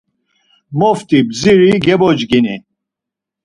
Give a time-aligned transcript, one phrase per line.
[0.79, 2.57] Mopti, bdziri, gebocgini.